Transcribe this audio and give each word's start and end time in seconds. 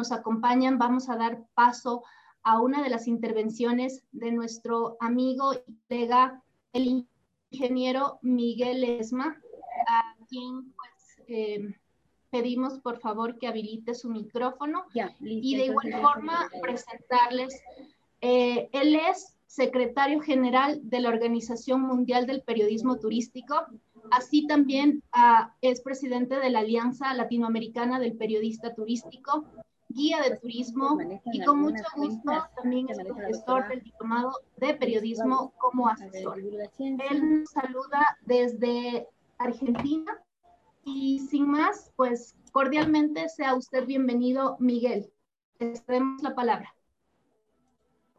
nos 0.00 0.12
acompañan, 0.12 0.78
vamos 0.78 1.10
a 1.10 1.16
dar 1.16 1.44
paso 1.52 2.02
a 2.42 2.58
una 2.58 2.82
de 2.82 2.88
las 2.88 3.06
intervenciones 3.06 4.02
de 4.12 4.32
nuestro 4.32 4.96
amigo 4.98 5.52
y 5.52 5.74
colega, 5.86 6.42
el 6.72 7.06
ingeniero 7.50 8.18
Miguel 8.22 8.82
Esma, 8.82 9.38
a 9.88 10.16
quien 10.26 10.72
pues, 10.72 11.28
eh, 11.28 11.74
pedimos 12.30 12.78
por 12.78 12.98
favor 13.00 13.38
que 13.38 13.46
habilite 13.46 13.94
su 13.94 14.08
micrófono 14.08 14.86
y 15.20 15.56
de 15.58 15.66
igual 15.66 15.92
forma 16.00 16.48
presentarles. 16.62 17.62
Eh, 18.22 18.70
él 18.72 18.96
es 18.96 19.36
secretario 19.46 20.20
general 20.20 20.80
de 20.82 21.00
la 21.00 21.10
Organización 21.10 21.82
Mundial 21.82 22.26
del 22.26 22.40
Periodismo 22.40 22.96
Turístico, 22.96 23.66
así 24.10 24.46
también 24.46 25.02
uh, 25.14 25.50
es 25.60 25.82
presidente 25.82 26.36
de 26.36 26.48
la 26.48 26.60
Alianza 26.60 27.12
Latinoamericana 27.12 27.98
del 27.98 28.16
Periodista 28.16 28.74
Turístico, 28.74 29.44
guía 29.90 30.22
de 30.22 30.36
turismo 30.36 30.98
y 31.32 31.44
con 31.44 31.60
mucho 31.60 31.82
gusto 31.96 32.32
también 32.56 32.88
es 32.88 32.98
profesor 33.02 33.68
del 33.68 33.82
diplomado 33.82 34.32
de 34.56 34.74
periodismo 34.74 35.52
como 35.58 35.88
asesor. 35.88 36.38
Él 36.38 37.40
nos 37.40 37.50
saluda 37.50 38.18
desde 38.22 39.08
Argentina 39.38 40.18
y 40.84 41.18
sin 41.20 41.50
más, 41.50 41.92
pues 41.96 42.36
cordialmente 42.52 43.28
sea 43.28 43.54
usted 43.54 43.86
bienvenido, 43.86 44.56
Miguel. 44.60 45.10
Damos 45.86 46.22
la 46.22 46.34
palabra. 46.34 46.74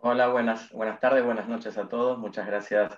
Hola, 0.01 0.27
buenas, 0.29 0.71
buenas 0.71 0.99
tardes, 0.99 1.23
buenas 1.23 1.47
noches 1.47 1.77
a 1.77 1.87
todos. 1.87 2.17
Muchas 2.17 2.47
gracias 2.47 2.97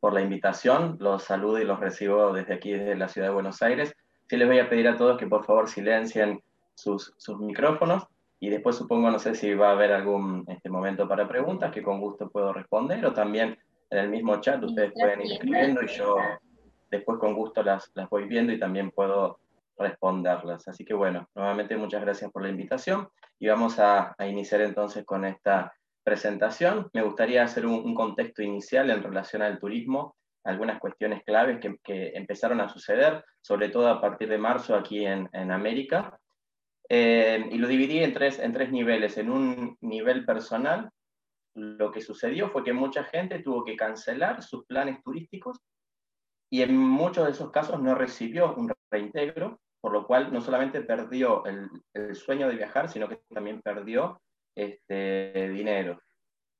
por 0.00 0.12
la 0.12 0.22
invitación. 0.22 0.96
Los 1.00 1.24
saludo 1.24 1.58
y 1.58 1.64
los 1.64 1.80
recibo 1.80 2.32
desde 2.32 2.54
aquí, 2.54 2.72
desde 2.72 2.96
la 2.96 3.08
ciudad 3.08 3.28
de 3.28 3.34
Buenos 3.34 3.60
Aires. 3.62 3.94
Sí 4.28 4.36
les 4.36 4.48
voy 4.48 4.58
a 4.58 4.68
pedir 4.68 4.88
a 4.88 4.96
todos 4.96 5.18
que 5.18 5.26
por 5.26 5.44
favor 5.44 5.68
silencien 5.68 6.42
sus, 6.74 7.12
sus 7.18 7.38
micrófonos 7.38 8.04
y 8.44 8.50
después 8.50 8.76
supongo, 8.76 9.10
no 9.10 9.18
sé 9.18 9.34
si 9.34 9.54
va 9.54 9.68
a 9.68 9.72
haber 9.72 9.90
algún 9.90 10.44
este 10.48 10.68
momento 10.68 11.08
para 11.08 11.26
preguntas 11.26 11.72
que 11.72 11.82
con 11.82 11.98
gusto 11.98 12.28
puedo 12.28 12.52
responder 12.52 13.04
o 13.06 13.14
también 13.14 13.58
en 13.88 13.98
el 13.98 14.10
mismo 14.10 14.38
chat 14.38 14.62
ustedes 14.62 14.92
pueden 14.92 15.22
ir 15.22 15.32
escribiendo 15.32 15.82
y 15.82 15.86
yo 15.86 16.16
después 16.90 17.18
con 17.18 17.32
gusto 17.32 17.62
las, 17.62 17.90
las 17.94 18.06
voy 18.10 18.28
viendo 18.28 18.52
y 18.52 18.58
también 18.58 18.90
puedo 18.90 19.38
responderlas. 19.78 20.68
Así 20.68 20.84
que 20.84 20.92
bueno, 20.92 21.26
nuevamente 21.34 21.74
muchas 21.78 22.02
gracias 22.02 22.30
por 22.30 22.42
la 22.42 22.50
invitación 22.50 23.08
y 23.38 23.48
vamos 23.48 23.78
a, 23.78 24.14
a 24.18 24.26
iniciar 24.26 24.60
entonces 24.60 25.06
con 25.06 25.24
esta 25.24 25.72
presentación. 26.02 26.90
Me 26.92 27.00
gustaría 27.00 27.44
hacer 27.44 27.64
un, 27.64 27.76
un, 27.76 27.94
contexto 27.94 28.42
inicial 28.42 28.90
en 28.90 29.02
relación 29.02 29.40
al 29.40 29.58
turismo, 29.58 30.16
algunas 30.44 30.78
cuestiones 30.80 31.24
claves 31.24 31.60
que, 31.60 31.78
que, 31.82 32.08
empezaron 32.14 32.60
a 32.60 32.68
suceder, 32.68 33.24
sobre 33.40 33.70
todo 33.70 33.88
a 33.88 34.02
partir 34.02 34.28
de 34.28 34.36
marzo 34.36 34.76
aquí 34.76 35.06
en, 35.06 35.30
en 35.32 35.50
América. 35.50 36.20
Eh, 36.88 37.48
y 37.50 37.58
lo 37.58 37.68
dividí 37.68 37.98
en 38.00 38.12
tres, 38.12 38.38
en 38.38 38.52
tres 38.52 38.70
niveles. 38.70 39.16
En 39.16 39.30
un 39.30 39.76
nivel 39.80 40.24
personal, 40.24 40.90
lo 41.54 41.90
que 41.90 42.00
sucedió 42.00 42.50
fue 42.50 42.64
que 42.64 42.72
mucha 42.72 43.04
gente 43.04 43.38
tuvo 43.40 43.64
que 43.64 43.76
cancelar 43.76 44.42
sus 44.42 44.66
planes 44.66 45.02
turísticos 45.02 45.58
y 46.50 46.62
en 46.62 46.76
muchos 46.76 47.24
de 47.24 47.32
esos 47.32 47.50
casos 47.50 47.80
no 47.80 47.94
recibió 47.94 48.54
un 48.54 48.72
reintegro, 48.90 49.60
por 49.80 49.92
lo 49.92 50.06
cual 50.06 50.32
no 50.32 50.40
solamente 50.40 50.82
perdió 50.82 51.44
el, 51.46 52.14
sueño 52.14 52.48
de 52.48 52.56
viajar, 52.56 52.88
sino 52.88 53.08
que 53.08 53.20
también 53.32 53.60
perdió 53.62 54.20
este, 54.54 55.48
dinero. 55.50 56.00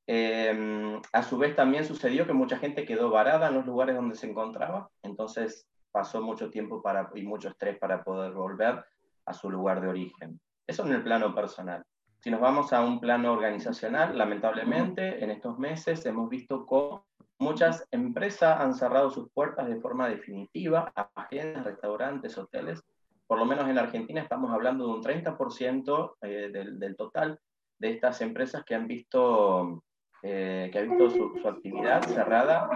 Eh, 0.07 1.01
a 1.13 1.23
su 1.23 1.39
vez 1.39 1.57
también 1.57 1.85
sucedió 1.85 2.27
que 2.27 2.33
mucha 2.33 2.59
gente 2.59 2.85
quedó 2.85 3.11
varada 3.11 3.49
en 3.49 3.55
los 3.55 3.67
lugares 3.67 3.97
donde 3.97 4.17
se 4.17 4.29
encontraba, 4.29 4.91
entonces 5.03 5.67
pasó 5.91 6.21
mucho 6.21 6.51
tiempo 6.51 6.83
para, 6.83 7.11
y 7.15 7.23
mucho 7.23 7.49
estrés 7.49 7.79
para 7.79 8.03
poder 8.03 8.33
volver 8.33 8.85
a 9.27 9.35
su 9.35 9.51
lugar 9.51 9.81
de 9.81 9.89
origen. 9.89 10.41
Eso 10.67 10.85
en 10.87 10.93
el 10.93 11.03
plano 11.03 11.35
personal. 11.35 11.85
Si 12.21 12.31
nos 12.31 12.41
vamos 12.41 12.73
a 12.73 12.81
un 12.81 13.01
plano 13.01 13.33
organizacional, 13.33 14.17
lamentablemente 14.17 15.23
en 15.23 15.31
estos 15.31 15.59
meses 15.59 16.07
hemos 16.07 16.31
visto 16.31 16.65
cómo 16.65 17.07
muchas 17.39 17.87
empresas 17.91 18.61
han 18.61 18.75
cerrado 18.75 19.11
sus 19.11 19.31
puertas 19.31 19.69
de 19.69 19.77
forma 19.77 20.09
definitiva, 20.09 20.91
agencias, 21.15 21.65
restaurantes, 21.65 22.39
hoteles. 22.39 22.83
Por 23.27 23.39
lo 23.39 23.45
menos 23.45 23.69
en 23.69 23.79
Argentina 23.79 24.23
estamos 24.23 24.51
hablando 24.53 24.87
de 24.87 24.93
un 24.95 25.03
30% 25.03 26.17
eh, 26.23 26.51
del, 26.51 26.97
total 26.97 27.39
de 27.79 27.91
estas 27.91 28.21
empresas 28.23 28.65
que 28.65 28.75
han 28.75 28.87
visto, 28.87 29.83
eh, 30.23 30.71
que 30.73 30.79
ha 30.79 30.83
visto 30.83 31.11
su 31.11 31.47
actividad 31.47 32.03
cerrada, 32.05 32.71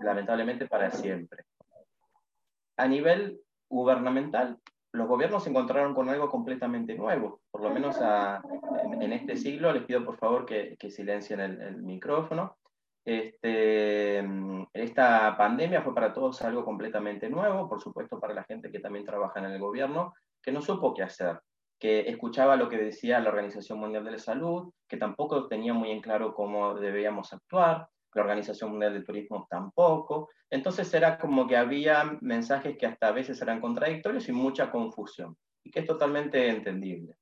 lamentablemente 0.00 0.66
para 0.66 0.90
siempre. 0.90 1.44
A 2.76 2.88
nivel 2.88 3.40
gubernamental, 3.68 4.58
los 4.94 5.08
gobiernos 5.08 5.42
se 5.42 5.50
encontraron 5.50 5.92
con 5.92 6.08
algo 6.08 6.30
completamente 6.30 6.94
nuevo, 6.94 7.40
por 7.50 7.62
lo 7.62 7.70
menos 7.70 7.98
en, 8.00 9.12
este 9.12 9.36
siglo. 9.36 9.72
Les 9.72 9.82
pido 9.82 10.04
por 10.04 10.16
favor 10.16 10.46
que, 10.46 10.76
que 10.78 10.88
silencien 10.88 11.40
el, 11.40 11.60
el, 11.60 11.82
micrófono. 11.82 12.56
Este, 13.04 14.24
esta 14.72 15.36
pandemia 15.36 15.82
fue 15.82 15.94
para 15.94 16.12
todos 16.12 16.40
algo 16.42 16.64
completamente 16.64 17.28
nuevo, 17.28 17.68
por 17.68 17.80
supuesto 17.80 18.20
para 18.20 18.34
la 18.34 18.44
gente 18.44 18.70
que 18.70 18.78
también 18.78 19.04
trabaja 19.04 19.40
en 19.40 19.46
el 19.46 19.58
gobierno, 19.58 20.14
que 20.40 20.52
no 20.52 20.62
supo 20.62 20.94
qué 20.94 21.02
hacer, 21.02 21.40
que 21.80 22.08
escuchaba 22.08 22.54
lo 22.54 22.68
que 22.68 22.78
decía 22.78 23.18
la 23.18 23.30
Organización 23.30 23.80
Mundial 23.80 24.04
de 24.04 24.12
la 24.12 24.18
Salud, 24.18 24.72
que 24.88 24.96
tampoco 24.96 25.48
tenía 25.48 25.74
muy 25.74 25.90
en 25.90 26.02
claro 26.02 26.34
cómo 26.34 26.74
debíamos 26.76 27.32
actuar, 27.32 27.88
la 28.14 28.22
Organización 28.22 28.70
Mundial 28.70 28.92
del 28.92 29.04
Turismo 29.04 29.46
tampoco. 29.50 30.30
Entonces 30.50 30.92
era 30.94 31.18
como 31.18 31.46
que 31.46 31.56
había 31.56 32.16
mensajes 32.20 32.76
que 32.78 32.86
hasta 32.86 33.08
a 33.08 33.12
veces 33.12 33.40
eran 33.42 33.60
contradictorios 33.60 34.28
y 34.28 34.32
mucha 34.32 34.70
confusión, 34.70 35.36
y 35.64 35.70
que 35.70 35.80
es 35.80 35.86
totalmente 35.86 36.48
entendible. 36.48 37.16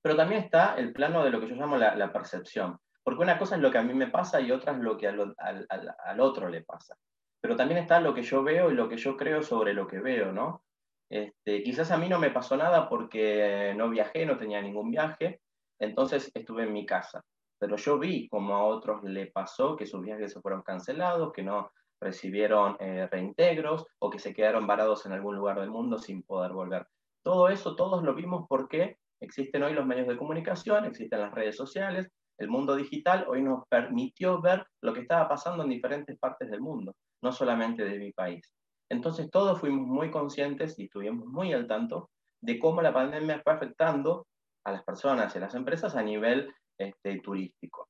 Pero 0.00 0.16
también 0.16 0.42
está 0.42 0.74
el 0.76 0.92
plano 0.92 1.24
de 1.24 1.30
lo 1.30 1.40
que 1.40 1.48
yo 1.48 1.54
llamo 1.54 1.76
la, 1.76 2.12
percepción, 2.12 2.78
porque 3.04 3.22
una 3.22 3.38
cosa 3.38 3.54
es 3.56 3.62
lo 3.62 3.70
que 3.70 3.78
a 3.78 3.82
mí 3.82 3.94
me 3.94 4.08
pasa 4.08 4.40
y 4.40 4.50
otra 4.50 4.72
es 4.72 4.78
lo 4.78 4.96
que 4.96 5.06
al, 5.06 6.20
otro 6.20 6.48
le 6.48 6.62
pasa. 6.62 6.96
Pero 7.40 7.56
también 7.56 7.80
está 7.80 8.00
lo 8.00 8.14
que 8.14 8.22
yo 8.22 8.42
veo 8.42 8.70
y 8.70 8.74
lo 8.74 8.88
que 8.88 8.96
yo 8.96 9.16
creo 9.16 9.42
sobre 9.42 9.74
lo 9.74 9.86
que 9.86 10.00
veo, 10.00 10.32
¿no? 10.32 10.64
Este, 11.08 11.62
quizás 11.62 11.90
a 11.90 11.98
mí 11.98 12.08
no 12.08 12.18
me 12.18 12.30
pasó 12.30 12.56
nada 12.56 12.88
porque 12.88 13.74
no 13.76 13.90
viajé, 13.90 14.24
no 14.24 14.38
tenía 14.38 14.62
ningún 14.62 14.90
viaje, 14.90 15.40
entonces 15.78 16.30
estuve 16.34 16.64
en 16.64 16.72
mi 16.72 16.86
casa 16.86 17.22
pero 17.62 17.76
yo 17.76 17.96
vi 17.96 18.28
como 18.28 18.56
a 18.56 18.64
otros 18.64 19.04
le 19.04 19.28
pasó 19.28 19.76
que 19.76 19.86
sus 19.86 20.02
viajes 20.02 20.32
se 20.32 20.40
fueron 20.40 20.62
cancelados, 20.62 21.32
que 21.32 21.44
no 21.44 21.70
recibieron 22.00 22.76
eh, 22.80 23.06
reintegros 23.06 23.86
o 24.00 24.10
que 24.10 24.18
se 24.18 24.34
quedaron 24.34 24.66
varados 24.66 25.06
en 25.06 25.12
algún 25.12 25.36
lugar 25.36 25.60
del 25.60 25.70
mundo 25.70 25.96
sin 25.96 26.24
poder 26.24 26.52
volver. 26.52 26.88
Todo 27.22 27.48
eso 27.48 27.76
todos 27.76 28.02
lo 28.02 28.16
vimos 28.16 28.46
porque 28.48 28.96
existen 29.20 29.62
hoy 29.62 29.74
los 29.74 29.86
medios 29.86 30.08
de 30.08 30.16
comunicación, 30.16 30.86
existen 30.86 31.20
las 31.20 31.32
redes 31.32 31.56
sociales, 31.56 32.10
el 32.36 32.48
mundo 32.48 32.74
digital 32.74 33.26
hoy 33.28 33.44
nos 33.44 33.62
permitió 33.68 34.40
ver 34.40 34.66
lo 34.80 34.92
que 34.92 35.02
estaba 35.02 35.28
pasando 35.28 35.62
en 35.62 35.70
diferentes 35.70 36.18
partes 36.18 36.50
del 36.50 36.62
mundo, 36.62 36.96
no 37.22 37.30
solamente 37.30 37.84
de 37.84 37.96
mi 37.96 38.10
país. 38.10 38.52
Entonces 38.90 39.30
todos 39.30 39.60
fuimos 39.60 39.86
muy 39.86 40.10
conscientes 40.10 40.76
y 40.80 40.86
estuvimos 40.86 41.28
muy 41.28 41.52
al 41.52 41.68
tanto 41.68 42.10
de 42.40 42.58
cómo 42.58 42.82
la 42.82 42.92
pandemia 42.92 43.40
fue 43.44 43.52
afectando 43.52 44.26
a 44.64 44.72
las 44.72 44.82
personas 44.82 45.32
y 45.32 45.38
a 45.38 45.42
las 45.42 45.54
empresas 45.54 45.94
a 45.94 46.02
nivel 46.02 46.52
este, 46.88 47.20
turístico. 47.20 47.88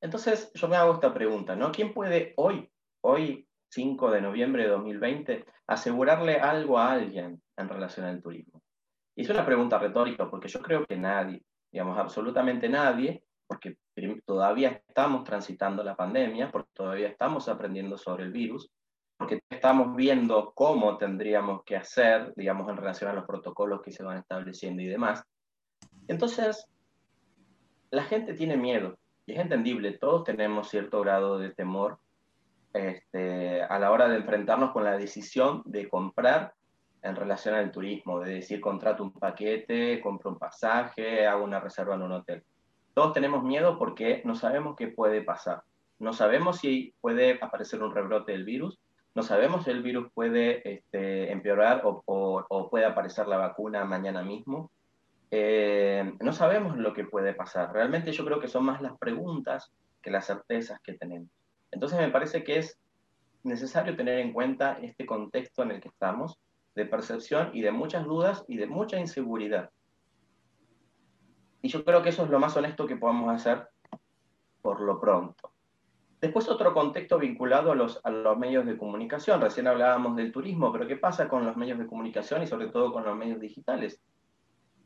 Entonces, 0.00 0.50
yo 0.54 0.68
me 0.68 0.76
hago 0.76 0.94
esta 0.94 1.14
pregunta, 1.14 1.54
¿no? 1.54 1.70
¿Quién 1.70 1.94
puede 1.94 2.34
hoy, 2.36 2.68
hoy 3.02 3.48
5 3.70 4.10
de 4.10 4.20
noviembre 4.20 4.64
de 4.64 4.70
2020, 4.70 5.44
asegurarle 5.68 6.36
algo 6.36 6.78
a 6.78 6.92
alguien 6.92 7.40
en 7.56 7.68
relación 7.68 8.06
al 8.06 8.20
turismo? 8.20 8.62
Y 9.14 9.22
es 9.22 9.30
una 9.30 9.46
pregunta 9.46 9.78
retórica 9.78 10.28
porque 10.28 10.48
yo 10.48 10.60
creo 10.60 10.84
que 10.86 10.96
nadie, 10.96 11.42
digamos, 11.70 11.98
absolutamente 11.98 12.68
nadie, 12.68 13.22
porque 13.46 13.76
todavía 14.24 14.82
estamos 14.88 15.24
transitando 15.24 15.84
la 15.84 15.94
pandemia, 15.94 16.50
porque 16.50 16.70
todavía 16.72 17.08
estamos 17.08 17.48
aprendiendo 17.48 17.96
sobre 17.96 18.24
el 18.24 18.32
virus, 18.32 18.70
porque 19.16 19.40
estamos 19.48 19.94
viendo 19.94 20.52
cómo 20.54 20.96
tendríamos 20.96 21.62
que 21.64 21.76
hacer, 21.76 22.32
digamos, 22.34 22.68
en 22.68 22.76
relación 22.76 23.10
a 23.10 23.14
los 23.14 23.24
protocolos 23.24 23.82
que 23.82 23.92
se 23.92 24.02
van 24.02 24.18
estableciendo 24.18 24.82
y 24.82 24.86
demás. 24.86 25.22
Entonces, 26.08 26.66
la 27.90 28.04
gente 28.04 28.34
tiene 28.34 28.56
miedo, 28.56 28.98
y 29.26 29.32
es 29.34 29.38
entendible, 29.38 29.92
todos 29.92 30.24
tenemos 30.24 30.68
cierto 30.68 31.00
grado 31.00 31.38
de 31.38 31.50
temor 31.50 31.98
este, 32.72 33.62
a 33.62 33.78
la 33.78 33.90
hora 33.90 34.08
de 34.08 34.16
enfrentarnos 34.16 34.72
con 34.72 34.84
la 34.84 34.96
decisión 34.96 35.62
de 35.64 35.88
comprar 35.88 36.54
en 37.02 37.16
relación 37.16 37.54
al 37.54 37.70
turismo, 37.70 38.20
de 38.20 38.34
decir, 38.34 38.60
contrato 38.60 39.02
un 39.02 39.12
paquete, 39.12 40.00
compro 40.00 40.30
un 40.30 40.38
pasaje, 40.38 41.26
hago 41.26 41.44
una 41.44 41.60
reserva 41.60 41.96
en 41.96 42.02
un 42.02 42.12
hotel. 42.12 42.44
Todos 42.94 43.12
tenemos 43.12 43.42
miedo 43.42 43.78
porque 43.78 44.22
no 44.24 44.34
sabemos 44.34 44.76
qué 44.76 44.88
puede 44.88 45.22
pasar. 45.22 45.62
No 45.98 46.12
sabemos 46.12 46.58
si 46.58 46.94
puede 47.00 47.38
aparecer 47.40 47.82
un 47.82 47.94
rebrote 47.94 48.32
del 48.32 48.44
virus, 48.44 48.78
no 49.14 49.22
sabemos 49.22 49.64
si 49.64 49.70
el 49.70 49.82
virus 49.82 50.10
puede 50.14 50.68
este, 50.68 51.30
empeorar 51.30 51.82
o, 51.84 52.68
puede 52.70 52.86
aparecer 52.86 53.28
la 53.28 53.36
vacuna 53.36 53.84
mañana 53.84 54.22
mismo 54.22 54.70
eh, 55.34 56.12
no 56.20 56.34
sabemos 56.34 56.76
lo 56.76 56.92
que 56.92 57.04
puede 57.04 57.32
pasar. 57.32 57.72
Realmente 57.72 58.12
yo 58.12 58.22
creo 58.22 58.38
que 58.38 58.48
son 58.48 58.66
más 58.66 58.82
las 58.82 58.98
preguntas 58.98 59.72
que 60.02 60.10
las 60.10 60.26
certezas 60.26 60.78
que 60.82 60.92
tenemos. 60.92 61.30
Entonces 61.70 61.98
me 61.98 62.10
parece 62.10 62.44
que 62.44 62.58
es 62.58 62.78
necesario 63.42 63.96
tener 63.96 64.18
en 64.18 64.34
cuenta 64.34 64.78
este 64.82 65.06
contexto 65.06 65.62
en 65.62 65.70
el 65.70 65.80
que 65.80 65.88
estamos 65.88 66.38
de 66.74 66.84
percepción 66.84 67.48
y 67.54 67.62
de 67.62 67.70
muchas 67.70 68.04
dudas 68.04 68.44
y 68.46 68.58
de 68.58 68.66
mucha 68.66 69.00
inseguridad. 69.00 69.70
Y 71.62 71.68
yo 71.68 71.82
creo 71.82 72.02
que 72.02 72.10
eso 72.10 72.24
es 72.24 72.30
lo 72.30 72.38
más 72.38 72.54
honesto 72.58 72.86
que 72.86 72.96
podamos 72.96 73.32
hacer 73.32 73.70
por 74.60 74.82
lo 74.82 75.00
pronto. 75.00 75.50
Después 76.20 76.46
otro 76.50 76.74
contexto 76.74 77.18
vinculado 77.18 77.72
a 77.72 77.74
los, 77.74 78.02
a 78.04 78.10
los 78.10 78.36
medios 78.36 78.66
de 78.66 78.76
comunicación. 78.76 79.40
Recién 79.40 79.66
hablábamos 79.66 80.14
del 80.14 80.30
turismo, 80.30 80.70
pero 80.70 80.86
¿qué 80.86 80.96
pasa 80.96 81.26
con 81.26 81.46
los 81.46 81.56
medios 81.56 81.78
de 81.78 81.86
comunicación 81.86 82.42
y 82.42 82.46
sobre 82.46 82.68
todo 82.68 82.92
con 82.92 83.04
los 83.04 83.16
medios 83.16 83.40
digitales? 83.40 84.02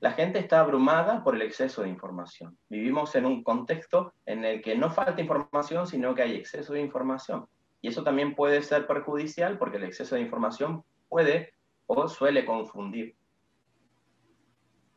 La 0.00 0.12
gente 0.12 0.38
está 0.38 0.60
abrumada 0.60 1.24
por 1.24 1.34
el 1.34 1.42
exceso 1.42 1.82
de 1.82 1.88
información. 1.88 2.58
Vivimos 2.68 3.14
en 3.14 3.24
un 3.24 3.42
contexto 3.42 4.12
en 4.26 4.44
el 4.44 4.60
que 4.60 4.76
no 4.76 4.90
falta 4.90 5.22
información, 5.22 5.86
sino 5.86 6.14
que 6.14 6.22
hay 6.22 6.34
exceso 6.34 6.74
de 6.74 6.82
información. 6.82 7.46
Y 7.80 7.88
eso 7.88 8.02
también 8.02 8.34
puede 8.34 8.62
ser 8.62 8.86
perjudicial 8.86 9.56
porque 9.56 9.78
el 9.78 9.84
exceso 9.84 10.14
de 10.14 10.20
información 10.20 10.84
puede 11.08 11.54
o 11.86 12.08
suele 12.08 12.44
confundir. 12.44 13.16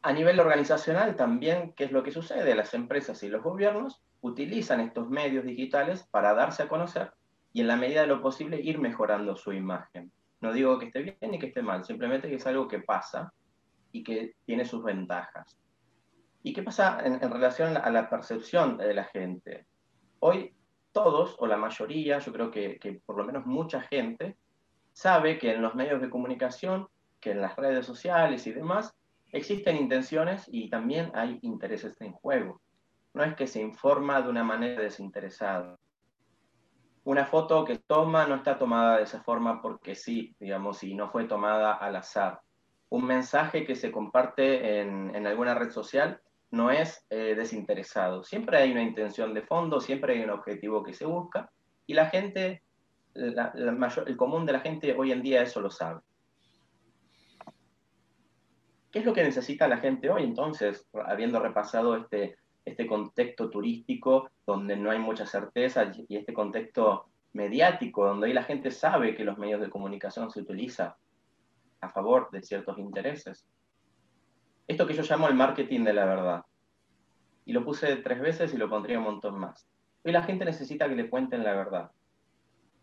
A 0.02 0.12
nivel 0.12 0.40
organizacional 0.40 1.16
también, 1.16 1.74
¿qué 1.74 1.86
es 1.86 1.92
lo 1.92 2.04
que 2.04 2.12
sucede? 2.12 2.56
Las 2.56 2.74
empresas 2.74 3.24
y 3.24 3.30
los 3.30 3.44
gobiernos 3.44 4.02
utilizan 4.22 4.82
estos 4.82 5.10
medios 5.10 5.46
digitales 5.46 6.04
para 6.12 6.34
darse 6.34 6.64
a 6.64 6.68
conocer 6.68 7.14
y 7.54 7.62
en 7.62 7.68
la 7.68 7.78
medida 7.78 8.02
de 8.02 8.08
lo 8.08 8.22
posible 8.22 8.60
ir 8.60 8.80
mejorando 8.80 9.36
su 9.36 9.54
imagen. 9.54 10.12
No 10.42 10.52
digo 10.52 10.78
que 10.78 10.88
esté 10.88 11.02
bien 11.04 11.32
ni 11.32 11.40
que 11.40 11.48
esté 11.48 11.62
mal, 11.62 11.86
simplemente 11.86 12.30
que 12.30 12.36
es 12.36 12.48
algo 12.48 12.68
que 12.68 12.80
pasa 12.80 13.34
y 13.92 14.04
que 14.04 14.36
tiene 14.46 14.66
sus 14.66 14.84
ventajas. 14.84 15.58
¿Y 16.42 16.54
qué 16.54 16.64
pasa 16.64 17.00
en, 17.04 17.20
relación 17.20 17.76
a 17.78 17.90
la 17.90 18.10
percepción 18.10 18.78
de 18.78 18.94
la 18.94 19.06
gente? 19.06 19.66
Hoy 20.20 20.56
todos, 20.92 21.36
o 21.40 21.48
la 21.48 21.58
mayoría, 21.58 22.20
yo 22.20 22.32
creo 22.32 22.50
que, 22.50 22.80
que 22.80 23.02
por 23.06 23.18
lo 23.18 23.26
menos 23.26 23.46
mucha 23.46 23.82
gente, 23.82 24.38
sabe 24.94 25.38
que 25.38 25.54
en 25.54 25.62
los 25.62 25.76
medios 25.76 26.02
de 26.02 26.10
comunicación, 26.10 26.88
que 27.20 27.32
en 27.32 27.42
las 27.42 27.56
redes 27.56 27.86
sociales 27.86 28.48
y 28.48 28.54
demás, 28.54 28.96
existen 29.32 29.78
intenciones 29.78 30.46
y 30.48 30.70
también 30.70 31.12
hay 31.14 31.40
intereses 31.42 32.00
en 32.02 32.14
juego. 32.14 32.62
No 33.14 33.24
es 33.24 33.36
que 33.36 33.48
se 33.48 33.62
informa 33.62 34.22
de 34.22 34.30
una 34.30 34.44
manera 34.44 34.82
desinteresada. 34.82 35.78
Una 37.04 37.26
foto 37.26 37.66
que 37.66 37.78
toma 37.80 38.28
no 38.28 38.36
está 38.36 38.58
tomada 38.58 38.98
de 38.98 39.04
esa 39.04 39.22
forma 39.24 39.62
porque 39.62 39.96
sí, 39.96 40.36
digamos, 40.40 40.84
y 40.84 40.94
no 40.94 41.10
fue 41.10 41.26
tomada 41.26 41.74
al 41.74 41.96
azar. 41.96 42.42
Un 42.90 43.06
mensaje 43.06 43.66
que 43.66 43.76
se 43.76 43.92
comparte 43.92 44.80
en, 44.80 45.28
alguna 45.28 45.54
red 45.54 45.72
social 45.72 46.20
no 46.52 46.72
es 46.72 47.06
eh, 47.10 47.36
desinteresado. 47.36 48.24
Siempre 48.24 48.58
hay 48.58 48.72
una 48.72 48.82
intención 48.82 49.34
de 49.34 49.44
fondo, 49.44 49.80
siempre 49.80 50.14
hay 50.14 50.24
un 50.24 50.32
objetivo 50.32 50.84
que 50.84 50.94
se 50.94 51.06
busca 51.06 51.52
y 51.86 51.94
la 51.94 52.08
gente, 52.08 52.64
el 53.14 54.18
común 54.18 54.46
de 54.46 54.54
la 54.54 54.60
gente 54.60 54.96
hoy 54.98 55.12
en 55.12 55.22
día 55.22 55.44
eso 55.44 55.62
lo 55.62 55.70
sabe. 55.70 56.02
¿Qué 58.92 59.00
es 59.00 59.06
lo 59.06 59.14
que 59.14 59.24
necesita 59.24 59.68
la 59.68 59.78
gente 59.78 60.10
hoy 60.10 60.24
entonces, 60.24 60.88
habiendo 61.06 61.40
repasado 61.40 61.96
este, 61.96 62.38
este 62.66 62.88
contexto 62.88 63.50
turístico 63.50 64.32
donde 64.46 64.76
no 64.76 64.90
hay 64.90 65.00
mucha 65.00 65.28
certeza 65.28 65.92
y 66.08 66.18
este 66.18 66.34
contexto 66.34 67.06
mediático 67.34 68.06
donde 68.06 68.28
hoy 68.28 68.34
la 68.34 68.44
gente 68.44 68.72
sabe 68.72 69.16
que 69.16 69.24
los 69.24 69.38
medios 69.38 69.62
de 69.62 69.70
comunicación 69.70 70.32
se 70.32 70.42
utilizan 70.42 70.94
a 71.82 71.90
favor 71.90 72.30
de 72.32 72.42
ciertos 72.42 72.78
intereses? 72.78 73.48
Esto 74.68 74.86
que 74.86 74.94
yo 74.94 75.04
llamo 75.04 75.28
el 75.28 75.36
marketing 75.36 75.84
de 75.84 75.94
la 75.94 76.06
verdad. 76.06 76.46
Y 77.46 77.54
lo 77.54 77.66
puse 77.66 77.96
tres 77.98 78.22
veces 78.22 78.54
y 78.54 78.58
lo 78.58 78.70
pondría 78.70 79.00
un 79.00 79.06
montón 79.06 79.40
más. 79.40 79.68
Hoy 80.04 80.12
la 80.12 80.24
gente 80.24 80.46
necesita 80.46 80.88
que 80.88 80.96
le 80.96 81.10
cuenten 81.10 81.44
la 81.44 81.54
verdad. 81.54 81.92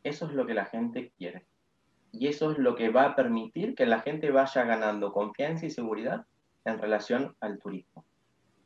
Eso 0.03 0.27
es 0.27 0.33
lo 0.33 0.47
que 0.47 0.55
la 0.55 0.67
gente 0.67 1.13
quiere. 1.17 1.47
Y 2.13 2.29
eso 2.29 2.51
es 2.51 2.59
lo 2.59 2.75
que 2.75 2.89
va 2.89 3.05
a 3.05 3.17
permitir 3.17 3.75
que 3.75 3.87
la 3.87 4.01
gente 4.01 4.31
vaya 4.31 4.65
ganando 4.65 5.13
confianza 5.13 5.67
y 5.67 5.71
seguridad 5.71 6.27
en 6.65 6.79
relación 6.79 7.37
al 7.41 7.59
turismo. 7.59 8.05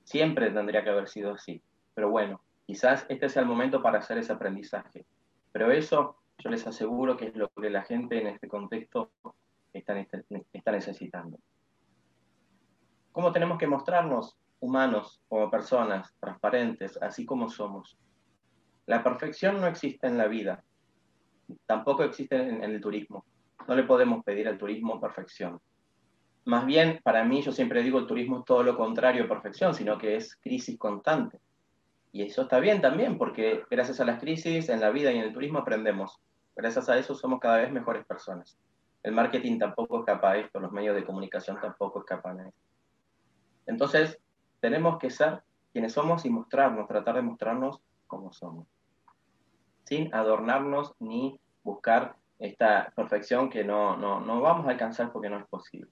Siempre 0.05 0.50
tendría 0.50 0.82
que 0.82 0.91
haber 0.91 1.09
sido 1.09 1.35
así. 1.35 1.62
Pero 1.94 2.11
bueno, 2.11 2.43
quizás 2.67 3.06
este 3.09 3.29
sea 3.29 3.43
el 3.43 3.49
momento 3.49 3.82
para 3.82 3.99
hacer 3.99 4.19
ese 4.19 4.32
aprendizaje. 4.32 5.05
Pero 5.53 5.71
eso 5.71 6.17
yo 6.38 6.50
les 6.50 6.67
aseguro 6.67 7.17
que 7.17 7.27
es 7.27 7.37
lo 7.37 7.49
que 7.50 7.71
la 7.71 7.82
gente 7.82 8.21
en 8.21 8.29
este 8.29 8.49
contexto 8.49 9.11
está, 9.72 9.94
está 10.52 10.72
necesitando. 10.72 11.38
¿Cómo 13.12 13.32
tenemos 13.32 13.58
que 13.58 13.67
mostrarnos 13.67 14.38
humanos 14.61 15.22
como 15.28 15.50
personas, 15.50 16.14
transparentes, 16.20 16.96
así 17.02 17.26
como 17.26 17.49
somos? 17.49 17.99
La 18.87 19.02
perfección 19.02 19.61
no 19.61 19.67
existe 19.67 20.06
en 20.06 20.19
la 20.19 20.28
vida, 20.28 20.64
tampoco 21.67 22.05
existe 22.05 22.37
en 22.37 22.62
el 22.62 22.81
turismo. 22.81 23.25
No 23.69 23.75
le 23.75 23.84
podemos 23.84 24.25
pedir 24.25 24.49
al 24.49 24.58
turismo 24.58 25.00
perfección. 25.00 25.61
Más 26.44 26.64
bien, 26.64 27.00
para 27.05 27.25
mí, 27.25 27.43
yo 27.43 27.52
siempre 27.52 27.82
digo, 27.82 27.99
el 27.99 28.06
turismo 28.06 28.38
es 28.38 28.44
todo 28.44 28.62
lo 28.62 28.76
contrario 28.76 29.25
a 29.25 29.28
perfección, 29.28 29.75
sino 29.75 29.99
que 29.99 30.17
es 30.17 30.37
crisis 30.37 30.78
constante. 30.78 31.38
Y 32.12 32.22
eso 32.22 32.43
está 32.43 32.58
bien 32.58 32.81
también, 32.81 33.19
porque 33.19 33.62
gracias 33.70 34.00
a 34.00 34.05
las 34.05 34.19
crisis 34.19 34.69
en 34.69 34.81
la 34.81 34.90
vida 34.90 35.12
y 35.12 35.19
en 35.19 35.25
el 35.25 35.32
turismo 35.32 35.58
aprendemos. 35.58 36.19
Gracias 36.56 36.88
a 36.88 36.99
eso 36.99 37.14
somos 37.14 37.38
cada 37.40 37.58
vez 37.58 37.70
mejores 37.70 38.05
personas. 38.05 38.58
El 39.02 39.12
marketing 39.12 39.58
tampoco 39.58 40.00
escapa 40.00 40.32
a 40.32 40.37
esto, 40.37 40.61
los 40.61 40.73
medios 40.73 40.94
de 40.94 41.05
comunicación 41.05 41.58
tampoco 41.61 42.00
escapan 42.00 42.41
a 42.41 42.49
esto. 42.49 42.61
Entonces, 43.67 44.19
tenemos 44.61 44.99
que 44.99 45.11
ser 45.11 45.43
quienes 45.73 45.93
somos 45.93 46.25
y 46.25 46.31
mostrarnos, 46.31 46.87
tratar 46.87 47.17
de 47.17 47.23
mostrarnos 47.23 47.81
como 48.06 48.32
somos, 48.32 48.67
sin 49.85 50.12
adornarnos 50.14 50.94
ni 50.99 51.38
buscar 51.62 52.17
esta 52.38 52.93
perfección 52.97 53.49
que 53.50 53.64
no, 53.64 53.97
no, 53.97 54.41
vamos 54.41 54.67
a 54.67 54.70
alcanzar 54.70 55.12
porque 55.12 55.31
no 55.31 55.38
es 55.38 55.46
posible. 55.46 55.91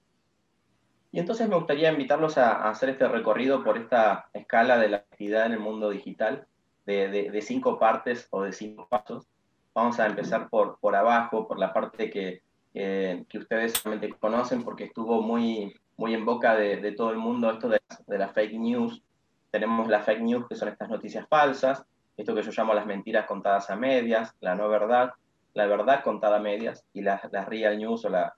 Y 1.11 1.19
entonces 1.19 1.47
me 1.49 1.55
gustaría 1.55 1.91
invitarlos 1.91 2.37
a, 2.37 2.69
hacer 2.69 2.89
este 2.89 3.07
recorrido 3.07 3.63
por 3.63 3.77
esta 3.77 4.29
escala 4.33 4.77
de 4.77 4.89
la 4.89 4.97
actividad 4.97 5.47
en 5.47 5.53
el 5.53 5.59
mundo 5.59 5.89
digital, 5.89 6.47
de, 6.85 7.39
cinco 7.41 7.79
partes 7.79 8.27
o 8.31 8.43
de 8.43 8.51
cinco 8.51 8.87
pasos. 8.87 9.27
Vamos 9.73 9.99
a 9.99 10.07
empezar 10.07 10.49
por, 10.49 10.79
por 10.79 10.95
abajo, 10.95 11.47
por 11.47 11.59
la 11.59 11.71
parte 11.71 12.09
que, 12.09 12.41
que 12.73 13.37
ustedes 13.37 13.73
solamente 13.73 14.15
conocen 14.17 14.63
porque 14.63 14.85
estuvo 14.85 15.21
muy, 15.21 15.73
muy 15.97 16.13
en 16.13 16.25
boca 16.25 16.55
de, 16.55 16.91
todo 16.93 17.11
el 17.11 17.17
mundo 17.17 17.51
esto 17.51 17.67
de, 17.67 17.79
de 18.07 18.17
la 18.17 18.29
fake 18.29 18.53
news. 18.53 19.03
Tenemos 19.51 19.87
la 19.87 20.01
fake 20.01 20.21
news, 20.21 20.47
que 20.47 20.55
son 20.55 20.69
estas 20.69 20.89
noticias 20.89 21.27
falsas, 21.27 21.83
esto 22.15 22.35
que 22.35 22.41
yo 22.41 22.51
llamo 22.51 22.73
las 22.73 22.85
mentiras 22.85 23.25
contadas 23.25 23.69
a 23.69 23.75
medias, 23.75 24.35
la 24.41 24.53
no 24.53 24.69
verdad, 24.69 25.13
la 25.53 25.65
verdad 25.65 26.03
contada 26.03 26.37
a 26.37 26.41
medias 26.41 26.85
y 26.93 27.01
la, 27.01 27.17
real 27.47 27.77
news 27.77 28.05
o 28.05 28.09
la, 28.09 28.33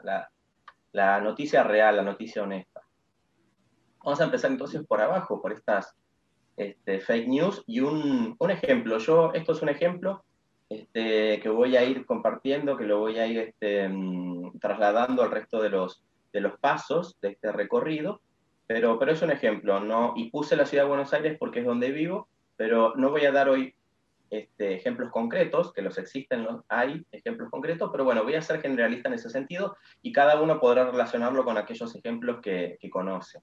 la, 0.94 1.20
noticia 1.20 1.64
real, 1.64 1.98
la 1.98 2.04
noticia 2.04 2.44
honesta. 2.44 2.82
Vamos 4.04 4.22
a 4.22 4.26
empezar 4.26 4.52
entonces 4.52 4.86
por 4.86 5.02
abajo, 5.02 5.42
por 5.42 5.52
estas 5.52 5.96
este, 6.58 7.00
fake 7.00 7.28
news 7.28 7.64
y 7.68 7.82
un, 7.82 8.36
un, 8.38 8.52
ejemplo. 8.52 8.98
Yo, 9.00 9.34
esto 9.34 9.52
es 9.52 9.62
un 9.62 9.70
ejemplo 9.70 10.24
este, 10.72 11.42
que 11.42 11.50
voy 11.50 11.76
a 11.76 11.84
ir 11.84 12.06
compartiendo, 12.06 12.78
que 12.78 12.86
lo 12.86 13.00
voy 13.00 13.20
a 13.20 13.28
ir 13.28 13.40
este, 13.40 13.90
mm, 13.90 14.58
trasladando 14.58 15.22
al 15.22 15.30
resto 15.30 15.62
de 15.62 15.70
los, 15.70 16.02
de 16.32 16.40
los 16.40 16.58
pasos 16.60 17.20
de 17.20 17.32
este 17.32 17.52
recorrido, 17.52 18.22
pero, 18.68 18.98
pero 18.98 19.12
es 19.12 19.22
un 19.22 19.32
ejemplo, 19.32 19.82
¿no? 19.82 20.14
Y 20.16 20.30
puse 20.30 20.56
la 20.56 20.66
ciudad 20.66 20.86
de 20.86 20.90
Buenos 20.90 21.14
Aires 21.14 21.36
porque 21.38 21.60
es 21.60 21.66
donde 21.66 21.92
vivo, 21.92 22.30
pero 22.56 22.94
no 22.96 23.10
voy 23.10 23.26
a 23.26 23.34
dar 23.34 23.50
hoy 23.50 23.76
este, 24.30 24.76
ejemplos 24.76 25.12
concretos, 25.12 25.74
que 25.74 25.82
los 25.82 25.98
existen, 25.98 26.48
hay 26.70 27.06
ejemplos 27.12 27.50
concretos, 27.50 27.90
pero 27.92 28.06
bueno, 28.06 28.24
voy 28.24 28.36
a 28.36 28.42
ser 28.42 28.62
generalista 28.62 29.10
en 29.10 29.16
ese 29.16 29.30
sentido 29.30 29.76
y 30.02 30.14
cada 30.14 30.42
uno 30.42 30.58
podrá 30.62 30.90
relacionarlo 30.90 31.44
con 31.44 31.58
aquellos 31.58 31.94
ejemplos 31.96 32.40
que, 32.42 32.78
que 32.80 32.90
conoce. 32.90 33.40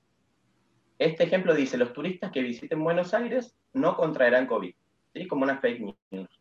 Este 0.99 1.25
ejemplo 1.25 1.55
dice, 1.55 1.77
los 1.77 1.93
turistas 1.93 2.33
que 2.33 2.41
visiten 2.41 2.83
Buenos 2.83 3.13
Aires 3.13 3.55
no 3.75 3.99
contraerán 3.99 4.47
COVID, 4.47 4.75
¿sí? 5.13 5.29
como 5.29 5.43
una 5.43 5.59
fake 5.59 5.95
news. 6.11 6.39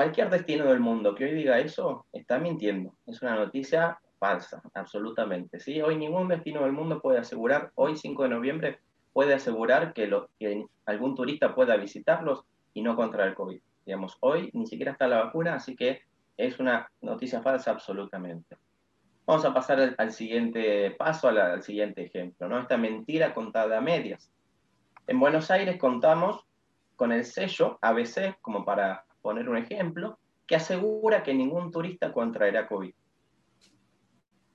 Cualquier 0.00 0.30
destino 0.30 0.64
del 0.64 0.80
mundo 0.80 1.14
que 1.14 1.26
hoy 1.26 1.34
diga 1.34 1.58
eso 1.58 2.06
está 2.10 2.38
mintiendo, 2.38 2.94
es 3.06 3.20
una 3.20 3.34
noticia 3.34 4.00
falsa, 4.18 4.62
absolutamente. 4.72 5.60
¿sí? 5.60 5.82
Hoy 5.82 5.98
ningún 5.98 6.26
destino 6.26 6.62
del 6.62 6.72
mundo 6.72 7.02
puede 7.02 7.18
asegurar, 7.18 7.70
hoy 7.74 7.98
5 7.98 8.22
de 8.22 8.28
noviembre, 8.30 8.78
puede 9.12 9.34
asegurar 9.34 9.92
que, 9.92 10.10
algún 10.86 11.14
turista 11.14 11.54
pueda 11.54 11.76
visitarlos 11.76 12.46
y 12.72 12.80
no 12.80 12.96
contra 12.96 13.26
el 13.26 13.34
COVID. 13.34 13.60
Digamos, 13.84 14.16
hoy 14.20 14.48
ni 14.54 14.66
siquiera 14.66 14.92
está 14.92 15.06
la 15.06 15.22
vacuna, 15.22 15.56
así 15.56 15.76
que 15.76 16.00
es 16.38 16.58
una 16.58 16.90
noticia 17.02 17.42
falsa 17.42 17.70
absolutamente. 17.70 18.56
Vamos 19.26 19.44
a 19.44 19.52
pasar 19.52 19.96
al, 19.98 20.12
siguiente 20.12 20.92
paso, 20.92 21.28
al, 21.28 21.62
siguiente 21.62 22.06
ejemplo, 22.06 22.48
¿no? 22.48 22.58
Esta 22.58 22.78
mentira 22.78 23.34
contada 23.34 23.76
a 23.76 23.82
medias. 23.82 24.30
En 25.06 25.20
Buenos 25.20 25.50
Aires 25.50 25.76
contamos 25.76 26.46
con 26.96 27.12
el 27.12 27.26
sello 27.26 27.78
ABC, 27.82 28.38
como 28.40 28.64
para 28.64 29.04
poner 29.20 29.48
un 29.48 29.56
ejemplo, 29.56 30.18
que 30.46 30.56
asegura 30.56 31.22
que 31.22 31.34
ningún 31.34 31.70
turista 31.70 32.12
contraerá 32.12 32.66
COVID. 32.66 32.92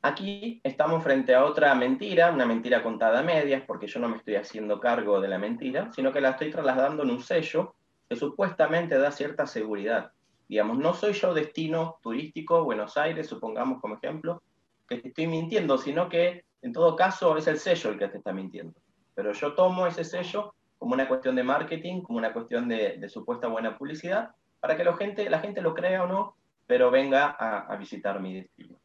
Aquí 0.01 0.61
estamos 0.63 1.03
frente 1.03 1.33
a 1.33 1.45
otra 1.45 1.73
mentira, 1.73 2.31
una 2.31 2.45
mentira 2.45 2.83
contada 2.83 3.19
a 3.19 3.23
medias, 3.23 3.63
porque 3.65 3.87
yo 3.87 3.99
no 3.99 4.09
me 4.09 4.17
estoy 4.17 4.35
haciendo 4.35 4.79
cargo 4.79 5.19
de 5.19 5.27
la 5.27 5.39
mentira, 5.39 5.91
sino 5.93 6.11
que 6.11 6.21
la 6.21 6.31
estoy 6.31 6.51
trasladando 6.51 7.03
en 7.03 7.09
un 7.09 7.21
sello 7.21 7.75
que 8.07 8.15
supuestamente 8.15 8.97
da 8.99 9.11
cierta 9.11 9.47
seguridad. 9.47 10.11
Digamos, 10.47 10.77
no 10.77 10.93
soy 10.93 11.13
yo 11.13 11.33
destino 11.33 11.97
turístico, 12.03 12.63
Buenos 12.63 12.97
Aires, 12.97 13.27
supongamos 13.27 13.81
como 13.81 13.95
ejemplo, 13.95 14.43
que 14.87 14.97
te 14.97 15.07
estoy 15.07 15.27
mintiendo, 15.27 15.77
sino 15.77 16.07
que 16.07 16.45
en 16.61 16.71
todo 16.71 16.95
caso 16.95 17.37
es 17.37 17.47
el 17.47 17.57
sello 17.57 17.91
el 17.91 17.97
que 17.97 18.07
te 18.07 18.17
está 18.17 18.31
mintiendo. 18.31 18.79
Pero 19.15 19.33
yo 19.33 19.53
tomo 19.53 19.87
ese 19.87 20.03
sello 20.03 20.53
como 20.77 20.93
una 20.93 21.07
cuestión 21.07 21.35
de 21.35 21.43
marketing, 21.43 22.01
como 22.01 22.19
una 22.19 22.33
cuestión 22.33 22.67
de, 22.67 23.07
supuesta 23.09 23.47
buena 23.47 23.77
publicidad, 23.77 24.31
para 24.59 24.77
que 24.77 24.83
la 24.83 24.95
gente, 24.95 25.29
la 25.29 25.39
gente 25.39 25.61
lo 25.61 25.73
crea 25.73 26.03
o 26.03 26.07
no, 26.07 26.35
pero 26.67 26.91
venga 26.91 27.27
a, 27.27 27.75
visitar 27.75 28.19
mi 28.19 28.33
destino. 28.33 28.79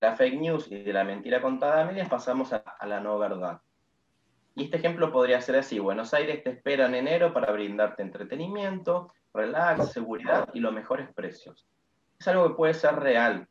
La 0.00 0.16
fake 0.16 0.40
news 0.40 0.70
y 0.70 0.82
de 0.82 0.92
la 0.92 1.04
mentira 1.04 1.40
contada 1.40 1.82
a 1.82 1.84
medias 1.84 2.08
pasamos 2.08 2.52
a, 2.52 2.56
a 2.56 2.86
la 2.86 3.00
no 3.00 3.18
verdad. 3.18 3.60
Y 4.56 4.64
este 4.64 4.76
ejemplo 4.76 5.10
podría 5.12 5.40
ser 5.40 5.56
así, 5.56 5.78
Buenos 5.78 6.14
Aires 6.14 6.42
te 6.42 6.50
espera 6.50 6.86
en 6.86 6.94
enero 6.94 7.32
para 7.32 7.52
brindarte 7.52 8.02
entretenimiento, 8.02 9.12
relax, 9.32 9.92
seguridad 9.92 10.48
y 10.54 10.60
los 10.60 10.72
mejores 10.72 11.12
precios. 11.12 11.66
Es 12.18 12.28
algo 12.28 12.48
que 12.48 12.54
puede 12.54 12.74
ser 12.74 12.96
real, 12.96 13.48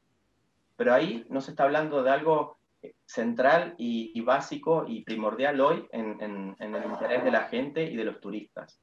pero 0.76 0.94
ahí 0.94 1.26
no 1.30 1.42
se 1.42 1.52
está 1.52 1.64
hablando 1.64 2.04
de 2.04 2.10
algo 2.10 2.58
central 3.06 3.76
y, 3.78 4.20
básico 4.22 4.86
y 4.88 5.04
primordial 5.04 5.60
hoy 5.62 5.88
en, 5.92 6.56
el 6.60 6.86
interés 6.86 7.24
de 7.24 7.32
la 7.32 7.44
gente 7.44 7.84
y 7.84 7.96
de 7.96 8.06
los 8.06 8.20
turistas, 8.20 8.82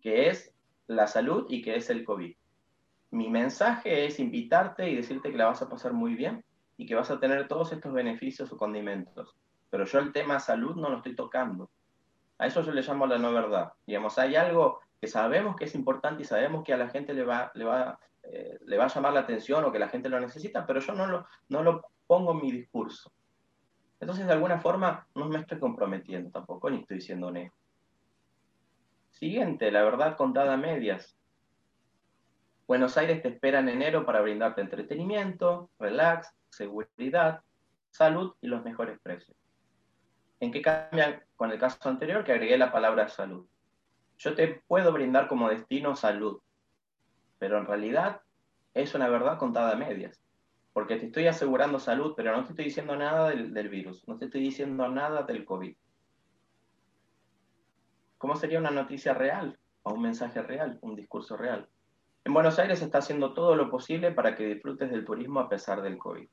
que 0.00 0.28
es 0.28 0.54
la 0.86 1.06
salud 1.06 1.46
y 1.48 1.62
que 1.62 1.76
es 1.76 1.90
el 1.90 2.04
COVID. 2.04 2.34
Mi 3.10 3.28
mensaje 3.28 4.06
es 4.06 4.18
invitarte 4.18 4.90
y 4.90 4.96
decirte 4.96 5.30
que 5.30 5.38
la 5.38 5.46
vas 5.46 5.62
a 5.62 5.68
pasar 5.68 5.92
muy 5.92 6.14
bien 6.14 6.44
y 6.76 6.86
que 6.86 6.94
vas 6.94 7.10
a 7.10 7.18
tener 7.18 7.48
todos 7.48 7.72
estos 7.72 7.92
beneficios 7.92 8.52
o 8.52 8.56
condimentos. 8.56 9.36
Pero 9.70 9.84
yo 9.84 9.98
el 9.98 10.12
tema 10.12 10.40
salud 10.40 10.76
no 10.76 10.90
lo 10.90 10.98
estoy 10.98 11.14
tocando. 11.14 11.70
A 12.38 12.46
eso 12.46 12.62
yo 12.62 12.72
le 12.72 12.82
llamo 12.82 13.06
la 13.06 13.18
no 13.18 13.32
verdad. 13.32 13.72
Digamos, 13.86 14.18
hay 14.18 14.36
algo 14.36 14.80
que 15.00 15.06
sabemos 15.06 15.56
que 15.56 15.64
es 15.64 15.74
importante 15.74 16.22
y 16.22 16.26
sabemos 16.26 16.64
que 16.64 16.72
a 16.72 16.76
la 16.76 16.88
gente 16.88 17.14
le 17.14 17.24
va, 17.24 17.50
le 17.54 17.64
va, 17.64 17.98
eh, 18.22 18.58
le 18.64 18.76
va 18.76 18.84
a 18.84 18.88
llamar 18.88 19.12
la 19.12 19.20
atención 19.20 19.64
o 19.64 19.72
que 19.72 19.78
la 19.78 19.88
gente 19.88 20.08
lo 20.08 20.20
necesita, 20.20 20.66
pero 20.66 20.80
yo 20.80 20.92
no 20.92 21.06
lo, 21.06 21.26
no 21.48 21.62
lo 21.62 21.86
pongo 22.06 22.34
mi 22.34 22.50
discurso. 22.52 23.12
Entonces, 23.98 24.26
de 24.26 24.32
alguna 24.32 24.58
forma, 24.58 25.06
no 25.14 25.26
me 25.26 25.38
estoy 25.38 25.58
comprometiendo 25.58 26.30
tampoco, 26.30 26.68
ni 26.68 26.80
estoy 26.80 27.00
siendo 27.00 27.28
honesto. 27.28 27.56
Siguiente, 29.18 29.70
la 29.70 29.82
verdad 29.82 30.14
contada 30.14 30.52
a 30.52 30.58
medias. 30.58 31.16
Buenos 32.66 32.98
Aires 32.98 33.22
te 33.22 33.28
espera 33.28 33.60
en 33.60 33.70
enero 33.70 34.04
para 34.04 34.20
brindarte 34.20 34.60
entretenimiento, 34.60 35.70
relax, 35.78 36.34
seguridad, 36.50 37.40
salud 37.90 38.34
y 38.42 38.48
los 38.48 38.62
mejores 38.62 39.00
precios. 39.00 39.34
¿En 40.38 40.52
qué 40.52 40.60
cambian 40.60 41.22
con 41.34 41.50
el 41.50 41.58
caso 41.58 41.88
anterior? 41.88 42.24
Que 42.24 42.32
agregué 42.32 42.58
la 42.58 42.70
palabra 42.70 43.08
salud. 43.08 43.46
Yo 44.18 44.34
te 44.34 44.62
puedo 44.66 44.92
brindar 44.92 45.28
como 45.28 45.48
destino 45.48 45.96
salud, 45.96 46.42
pero 47.38 47.56
en 47.56 47.64
realidad 47.64 48.20
es 48.74 48.94
una 48.94 49.08
verdad 49.08 49.38
contada 49.38 49.72
a 49.72 49.76
medias 49.76 50.20
porque 50.74 50.96
te 50.96 51.06
estoy 51.06 51.26
asegurando 51.26 51.78
salud, 51.78 52.12
pero 52.14 52.36
no 52.36 52.44
te 52.44 52.50
estoy 52.50 52.66
diciendo 52.66 52.94
nada 52.96 53.30
del, 53.30 53.68
virus, 53.70 54.06
no 54.06 54.18
te 54.18 54.26
estoy 54.26 54.42
diciendo 54.42 54.86
nada 54.90 55.22
del 55.22 55.46
COVID. 55.46 55.74
¿Cómo 58.18 58.36
sería 58.36 58.58
una 58.58 58.70
noticia 58.70 59.12
real 59.12 59.58
o 59.82 59.92
un 59.92 60.02
mensaje 60.02 60.42
real, 60.42 60.78
un 60.80 60.96
discurso 60.96 61.36
real? 61.36 61.68
En 62.24 62.32
Buenos 62.32 62.58
Aires 62.58 62.78
se 62.78 62.86
está 62.86 62.98
haciendo 62.98 63.34
todo 63.34 63.54
lo 63.54 63.70
posible 63.70 64.10
para 64.10 64.34
que 64.34 64.46
disfrutes 64.46 64.90
del 64.90 65.04
turismo 65.04 65.40
a 65.40 65.48
pesar 65.48 65.82
del 65.82 65.98
COVID. 65.98 66.26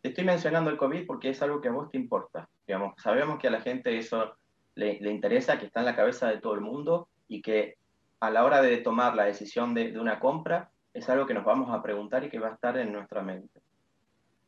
Te 0.00 0.08
estoy 0.08 0.24
mencionando 0.24 0.70
el 0.70 0.76
COVID 0.76 1.06
porque 1.06 1.30
es 1.30 1.42
algo 1.42 1.60
que 1.60 1.68
a 1.68 1.72
vos 1.72 1.90
te 1.90 1.98
importa. 1.98 2.48
Digamos, 2.66 2.94
sabemos 3.00 3.38
que 3.38 3.48
a 3.48 3.50
la 3.50 3.60
gente 3.60 3.96
eso 3.98 4.36
le, 4.74 4.94
interesa, 5.10 5.58
que 5.58 5.66
está 5.66 5.80
en 5.80 5.86
la 5.86 5.96
cabeza 5.96 6.28
de 6.28 6.38
todo 6.38 6.54
el 6.54 6.60
mundo 6.60 7.08
y 7.28 7.42
que 7.42 7.76
a 8.20 8.30
la 8.30 8.44
hora 8.44 8.62
de 8.62 8.78
tomar 8.78 9.14
la 9.16 9.24
decisión 9.24 9.74
de 9.74 9.98
una 9.98 10.20
compra, 10.20 10.70
es 10.94 11.08
algo 11.08 11.26
que 11.26 11.34
nos 11.34 11.44
vamos 11.44 11.70
a 11.70 11.82
preguntar 11.82 12.24
y 12.24 12.30
que 12.30 12.38
va 12.38 12.48
a 12.48 12.54
estar 12.54 12.76
en 12.78 12.92
nuestra 12.92 13.22
mente. 13.22 13.60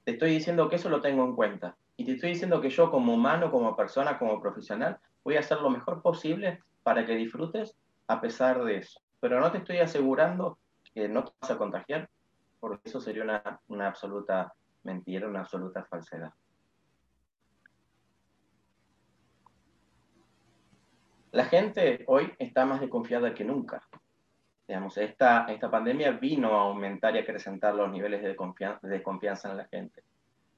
Te 0.05 0.13
estoy 0.13 0.31
diciendo 0.31 0.69
que 0.69 0.77
eso 0.77 0.89
lo 0.89 1.01
tengo 1.01 1.25
en 1.25 1.35
cuenta. 1.35 1.77
Y 1.97 2.05
te 2.05 2.13
estoy 2.13 2.31
diciendo 2.31 2.61
que 2.61 2.71
yo 2.71 2.91
como 2.91 3.15
humano, 3.15 3.51
como 3.51 3.77
persona, 3.77 4.19
como 4.19 4.41
profesional, 4.41 4.99
voy 5.25 5.37
a 5.37 5.41
hacer 5.41 5.61
lo 5.61 5.71
mejor 5.71 6.03
posible 6.03 6.63
para 6.83 7.05
que 7.05 7.17
disfrutes 7.17 7.77
a 8.07 8.21
pesar 8.21 8.63
de 8.65 8.77
eso. 8.77 9.01
Pero 9.21 9.41
no 9.41 9.51
te 9.51 9.59
estoy 9.59 9.79
asegurando 9.79 10.59
que 10.95 11.09
no 11.09 11.25
te 11.25 11.33
vas 11.41 11.51
a 11.51 11.59
contagiar, 11.59 12.09
porque 12.61 12.89
eso 12.89 13.01
sería 13.01 13.25
una, 13.25 13.61
una 13.69 13.89
absoluta 13.89 14.53
mentira, 14.85 15.27
una 15.27 15.41
absoluta 15.41 15.85
falsedad. 15.85 16.33
La 21.33 21.47
gente 21.47 22.05
hoy 22.07 22.33
está 22.39 22.65
más 22.65 22.81
desconfiada 22.81 23.35
que 23.35 23.45
nunca. 23.45 23.83
Digamos, 24.69 24.97
esta, 24.99 25.47
esta 25.47 25.71
pandemia 25.71 26.13
vino 26.13 26.55
a 26.57 26.63
aumentar 26.63 27.17
y 27.17 27.19
acrecentar 27.19 27.75
los 27.75 27.91
niveles 27.91 28.23
de, 28.23 28.37
confianza, 28.37 28.87
de 28.87 29.03
confianza 29.03 29.51
en 29.51 29.57
la 29.57 29.65
gente. 29.67 30.03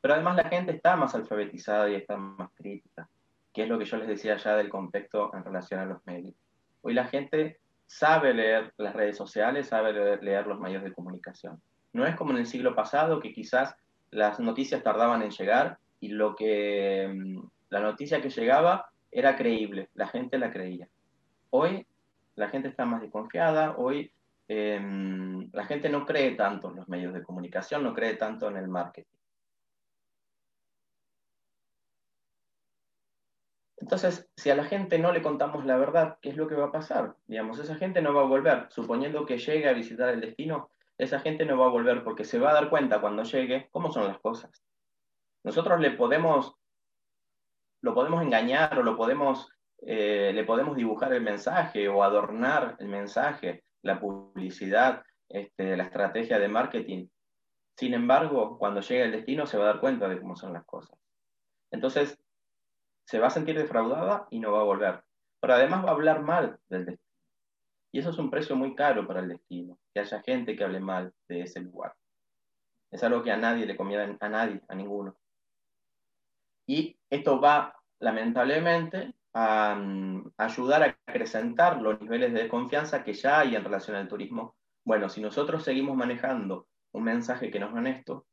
Pero 0.01 0.15
además 0.15 0.37
la 0.37 0.49
gente 0.49 0.73
está 0.73 0.95
más 0.95 1.15
alfabetizada 1.15 1.89
y 1.89 1.95
está 1.95 2.17
más 2.17 2.51
crítica, 2.55 3.09
que 3.57 3.63
es 3.63 3.71
lo 3.71 3.79
que 3.79 3.87
yo 3.87 3.97
les 3.97 4.07
decía 4.07 4.37
ya 4.37 4.55
del 4.55 4.69
contexto 4.69 5.35
en 5.35 5.43
relación 5.43 5.81
a 5.81 5.87
los 5.87 6.05
medios. 6.05 6.35
Hoy 6.83 6.93
la 6.93 7.07
gente 7.07 7.59
sabe 7.87 8.35
leer 8.35 8.75
las 8.77 8.95
redes 8.95 9.17
sociales, 9.17 9.69
sabe 9.69 9.95
leer, 10.21 10.47
los 10.47 10.61
medios 10.61 10.85
de 10.85 10.93
comunicación. 10.93 11.63
No 11.95 12.05
es 12.07 12.15
como 12.17 12.33
en 12.33 12.37
el 12.37 12.47
siglo 12.47 12.75
pasado 12.75 13.19
que 13.19 13.33
quizás 13.33 13.75
las 14.11 14.41
noticias 14.41 14.83
tardaban 14.83 15.23
en 15.23 15.31
llegar 15.31 15.79
y 16.01 16.09
lo 16.09 16.37
que 16.37 17.09
mm, 17.11 17.47
la 17.71 17.81
noticia 17.81 18.21
que 18.21 18.29
llegaba 18.29 18.91
era 19.11 19.37
creíble, 19.37 19.89
la 19.95 20.09
gente 20.09 20.37
la 20.37 20.53
creía. 20.53 20.87
Hoy 21.49 21.87
la 22.35 22.51
gente 22.51 22.69
está 22.69 22.85
más 22.85 23.01
desconfiada, 23.01 23.75
hoy 23.79 24.13
em, 24.49 25.49
la 25.55 25.65
gente 25.65 25.89
no 25.89 26.05
cree 26.05 26.33
tanto 26.33 26.69
en 26.69 26.77
los 26.77 26.91
medios 26.91 27.15
de 27.15 27.23
comunicación, 27.23 27.85
no 27.85 27.95
cree 27.95 28.17
tanto 28.17 28.51
en 28.51 28.59
el 28.59 28.69
marketing. 28.69 29.17
Entonces, 33.87 34.29
si 34.37 34.51
a 34.51 34.57
la 34.57 34.65
gente 34.65 34.99
no 34.99 35.13
le 35.13 35.23
contamos 35.23 35.65
la 35.65 35.77
verdad, 35.77 36.19
¿qué 36.21 36.31
es 36.31 36.37
lo 36.37 36.49
que 36.49 36.57
va 36.57 36.67
a 36.67 36.73
pasar? 36.73 37.15
Digamos, 37.29 37.61
esa 37.61 37.77
gente 37.77 38.03
no 38.03 38.13
va 38.13 38.23
a 38.23 38.27
volver. 38.27 38.67
Suponiendo 38.69 39.25
que 39.25 39.39
llegue 39.39 39.69
a 39.69 39.75
visitar 39.75 40.09
el 40.09 40.21
destino, 40.21 40.73
esa 40.99 41.21
gente 41.21 41.45
no 41.45 41.57
va 41.57 41.67
a 41.67 41.71
volver 41.71 42.03
porque 42.03 42.25
se 42.25 42.41
va 42.41 42.51
a 42.51 42.55
dar 42.55 42.69
cuenta 42.69 43.01
cuando 43.01 43.23
llegue 43.23 43.69
cómo 43.71 43.93
son 43.93 44.09
las 44.09 44.19
cosas. 44.19 44.51
Nosotros 45.45 45.79
le 45.79 45.93
podemos, 45.93 46.57
lo 47.81 47.95
podemos 47.95 48.25
engañar 48.25 48.77
o 48.77 48.83
lo 48.83 48.97
podemos 48.97 49.49
eh, 49.83 50.33
le 50.35 50.43
podemos 50.43 50.75
dibujar 50.75 51.13
el 51.13 51.23
mensaje 51.23 51.87
o 51.89 52.03
adornar 52.03 52.75
el 52.81 52.89
mensaje, 52.89 53.63
la 53.83 54.01
publicidad, 54.01 55.05
este, 55.29 55.77
la 55.77 55.85
estrategia 55.85 56.41
de 56.41 56.49
marketing. 56.49 57.07
Sin 57.77 57.95
embargo, 57.95 58.59
cuando 58.59 58.81
llegue 58.81 59.05
al 59.05 59.13
destino 59.13 59.47
se 59.47 59.59
va 59.59 59.63
a 59.63 59.73
dar 59.75 59.81
cuenta 59.81 60.09
de 60.09 60.19
cómo 60.19 60.35
son 60.35 60.55
las 60.55 60.65
cosas. 60.65 60.99
Entonces, 61.71 62.19
se 63.07 63.19
va 63.19 63.29
a 63.29 63.31
sentir 63.31 63.57
defraudada 63.57 64.27
y 64.31 64.41
no 64.41 64.53
va 64.53 64.61
a 64.61 64.65
volver. 64.65 65.05
Pero 65.41 65.55
además 65.55 65.85
va 65.85 65.91
a 65.91 65.93
hablar 65.93 66.23
mal 66.23 66.59
del 66.69 66.87
destino. 66.87 67.07
Y 67.93 67.99
eso 68.01 68.11
es 68.11 68.19
un 68.19 68.31
precio 68.31 68.57
muy 68.57 68.75
caro 68.75 69.07
para 69.07 69.21
el 69.21 69.29
destino, 69.29 69.79
que 69.95 70.01
haya 70.01 70.21
gente 70.23 70.57
que 70.57 70.65
hable 70.65 70.81
mal 70.81 71.15
de 71.29 71.43
ese 71.43 71.61
lugar. 71.61 71.95
Es 72.91 73.03
algo 73.03 73.23
que 73.23 73.31
a 73.31 73.37
nadie 73.37 73.67
le 73.67 73.77
conviene, 73.77 74.17
a 74.21 74.29
nadie, 74.29 74.61
a 74.69 74.75
ninguno. 74.75 75.17
Y 76.67 76.99
esto 77.09 77.41
va, 77.41 77.75
lamentablemente, 78.01 79.15
a, 79.33 79.75
mm, 79.75 80.33
ayudar 80.37 80.83
a 80.83 80.97
acrecentar 81.07 81.81
los 81.81 82.01
niveles 82.01 82.33
de 82.33 82.49
confianza 82.49 83.05
que 83.05 83.15
ya 83.15 83.41
hay 83.41 83.55
en 83.55 83.65
relación 83.65 83.97
al 83.97 84.09
turismo. 84.09 84.57
Bueno, 84.85 85.09
si 85.09 85.21
nosotros 85.21 85.63
seguimos 85.63 85.97
manejando 85.97 86.69
un 86.93 87.05
mensaje 87.05 87.51
que 87.51 87.61
no 87.61 87.67
es 87.69 87.75
honesto, 87.75 88.27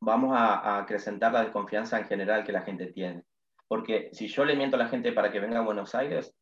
vamos 0.00 0.36
a, 0.36 0.78
acrecentar 0.78 1.32
la 1.32 1.42
desconfianza 1.42 1.98
en 1.98 2.06
general 2.06 2.44
que 2.44 2.52
la 2.52 2.62
gente 2.62 2.86
tiene. 2.86 3.24
Porque 3.68 4.10
si 4.12 4.28
yo 4.28 4.44
le 4.44 4.56
miento 4.56 4.76
a 4.76 4.78
la 4.78 4.88
gente 4.88 5.12
para 5.12 5.30
que 5.30 5.40
venga 5.40 5.58
a 5.58 5.64
Buenos 5.64 5.94
Aires, 5.94 6.34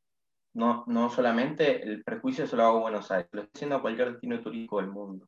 no, 0.54 0.84
no 0.86 1.10
solamente 1.10 1.82
el 1.82 2.04
prejuicio 2.04 2.46
se 2.46 2.56
lo 2.56 2.64
hago 2.64 2.78
a 2.78 2.82
Buenos 2.82 3.10
Aires, 3.10 3.28
lo 3.32 3.42
estoy 3.42 3.58
haciendo 3.58 3.76
a 3.76 3.82
cualquier 3.82 4.12
destino 4.12 4.40
turístico 4.40 4.78
del 4.78 4.90
mundo. 4.90 5.26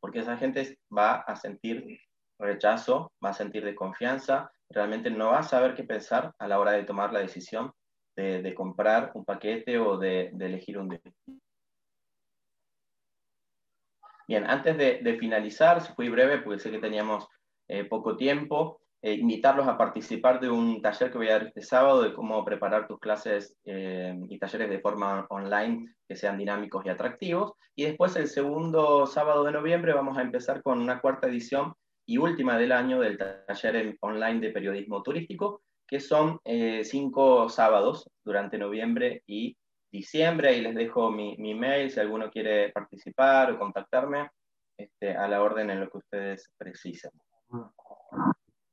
Porque 0.00 0.20
esa 0.20 0.36
gente 0.36 0.78
va 0.96 1.16
a 1.16 1.36
sentir 1.36 1.98
rechazo, 2.38 3.12
va 3.24 3.30
a 3.30 3.34
sentir 3.34 3.64
desconfianza, 3.64 4.52
realmente 4.68 5.10
no 5.10 5.30
va 5.30 5.38
a 5.38 5.42
saber 5.42 5.74
qué 5.74 5.84
pensar 5.84 6.34
a 6.38 6.48
la 6.48 6.58
hora 6.58 6.72
de 6.72 6.84
tomar 6.84 7.12
la 7.12 7.20
decisión 7.20 7.72
de, 8.16 8.54
comprar 8.54 9.10
un 9.14 9.24
paquete 9.24 9.78
o 9.78 9.98
de, 9.98 10.28
elegir 10.38 10.78
un 10.78 10.88
destino. 10.88 11.40
Bien, 14.26 14.48
antes 14.48 14.76
de, 14.76 15.16
finalizar, 15.18 15.80
fui 15.94 16.08
breve 16.08 16.38
porque 16.38 16.60
sé 16.60 16.70
que 16.70 16.78
teníamos 16.78 17.28
eh, 17.68 17.84
poco 17.84 18.16
tiempo, 18.16 18.80
eh, 19.06 19.16
invitarlos 19.16 19.68
a 19.68 19.76
participar 19.76 20.40
de 20.40 20.48
un 20.48 20.80
taller 20.80 21.10
que 21.10 21.18
voy 21.18 21.28
a 21.28 21.32
dar 21.32 21.48
este 21.48 21.60
sábado 21.60 22.00
de 22.00 22.14
cómo 22.14 22.42
preparar 22.42 22.88
tus 22.88 22.98
clases 22.98 23.54
eh, 23.66 24.18
y 24.30 24.38
talleres 24.38 24.70
de 24.70 24.80
forma 24.80 25.26
online 25.28 25.94
que 26.08 26.16
sean 26.16 26.38
dinámicos 26.38 26.86
y 26.86 26.88
atractivos. 26.88 27.52
Y 27.76 27.84
después 27.84 28.16
el 28.16 28.28
segundo 28.28 29.06
sábado 29.06 29.44
de 29.44 29.52
noviembre 29.52 29.92
vamos 29.92 30.16
a 30.16 30.22
empezar 30.22 30.62
con 30.62 30.80
una 30.80 31.02
cuarta 31.02 31.28
edición 31.28 31.74
y 32.06 32.16
última 32.16 32.56
del 32.56 32.72
año 32.72 32.98
del 32.98 33.18
taller 33.18 33.94
online 34.00 34.40
de 34.40 34.52
periodismo 34.52 35.02
turístico, 35.02 35.60
que 35.86 36.00
son 36.00 36.40
eh, 36.42 36.82
cinco 36.82 37.50
sábados 37.50 38.08
durante 38.24 38.56
noviembre 38.56 39.22
y 39.26 39.54
diciembre. 39.92 40.48
Ahí 40.48 40.62
les 40.62 40.74
dejo 40.74 41.10
mi, 41.10 41.36
mi, 41.36 41.54
mail 41.54 41.90
si 41.90 42.00
alguno 42.00 42.30
quiere 42.30 42.72
participar 42.72 43.52
o 43.52 43.58
contactarme. 43.58 44.30
este, 44.78 45.14
a 45.14 45.28
la 45.28 45.42
orden 45.42 45.68
en 45.68 45.80
lo 45.80 45.90
que 45.90 45.98
ustedes 45.98 46.50
precisen. 46.56 47.10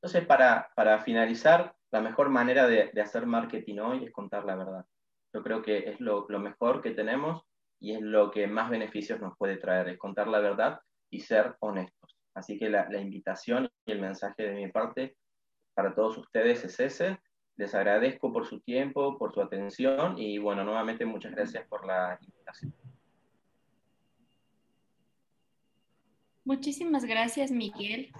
Entonces, 0.02 0.26
para, 0.26 0.72
para 0.76 1.00
finalizar, 1.00 1.76
la 1.92 2.02
mejor 2.02 2.30
manera 2.30 2.66
de, 2.66 2.90
de, 2.92 3.02
hacer 3.02 3.28
marketing 3.28 3.78
hoy 3.78 4.06
es 4.06 4.12
contar 4.12 4.46
la 4.46 4.56
verdad. 4.56 4.86
Yo 5.32 5.44
creo 5.44 5.62
que 5.62 5.90
es 5.90 6.00
lo, 6.00 6.26
lo, 6.28 6.40
mejor 6.40 6.82
que 6.82 6.92
tenemos 6.92 7.44
y 7.80 7.94
es 7.94 8.02
lo 8.02 8.32
que 8.32 8.48
más 8.48 8.72
beneficios 8.72 9.22
nos 9.22 9.38
puede 9.38 9.58
traer, 9.58 9.90
es 9.90 10.00
contar 10.00 10.28
la 10.28 10.40
verdad 10.40 10.80
y 11.12 11.20
ser 11.20 11.56
honestos. 11.60 12.18
Así 12.34 12.58
que 12.58 12.70
la, 12.70 12.90
la 12.90 13.00
invitación 13.00 13.70
y 13.86 13.92
el 13.92 14.02
mensaje 14.02 14.44
de 14.44 14.54
mi 14.54 14.72
parte 14.72 15.16
para 15.76 15.94
todos 15.94 16.18
ustedes 16.18 16.64
es 16.64 16.80
ese. 16.80 17.20
Les 17.58 17.76
agradezco 17.76 18.34
por 18.34 18.48
su 18.48 18.60
tiempo, 18.62 19.20
por 19.20 19.34
su 19.34 19.42
atención 19.42 20.18
y 20.18 20.40
bueno, 20.40 20.64
nuevamente 20.64 21.06
muchas 21.06 21.34
gracias 21.34 21.68
por 21.68 21.86
la 21.86 22.18
invitación. 22.22 22.74
Muchísimas 26.44 27.06
gracias, 27.06 27.52
Miguel. 27.52 28.12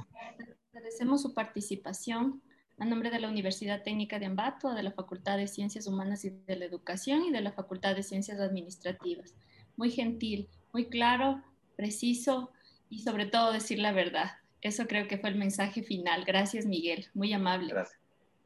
Agradecemos 0.82 1.22
su 1.22 1.36
participación 1.36 2.42
a 2.80 2.86
nombre 2.86 3.12
de 3.12 3.20
la 3.20 3.30
Universidad 3.30 3.84
Técnica 3.84 4.18
de 4.18 4.26
Ambato, 4.26 4.74
de 4.74 4.82
la 4.82 4.92
Facultad 4.92 5.38
de 5.38 5.48
Ciencias 5.48 5.86
Humanas 5.86 6.26
y 6.26 6.32
de 6.32 6.56
la 6.56 6.66
Educación 6.66 7.24
y 7.24 7.30
de 7.30 7.40
la 7.40 7.52
Facultad 7.52 7.96
de 7.96 8.02
Ciencias 8.02 8.40
Administrativas. 8.40 9.36
Muy 9.78 9.92
gentil, 9.92 10.50
muy 10.74 10.88
claro, 10.88 11.44
preciso 11.76 12.50
y 12.90 13.04
sobre 13.04 13.28
todo 13.28 13.52
decir 13.52 13.78
la 13.78 13.92
verdad. 13.92 14.32
Eso 14.62 14.88
creo 14.88 15.08
que 15.08 15.20
fue 15.20 15.30
el 15.30 15.36
mensaje 15.36 15.84
final. 15.84 16.26
Gracias, 16.26 16.66
Miguel. 16.66 17.06
Muy 17.14 17.32
amable. 17.32 17.74
Gracias. 17.74 18.00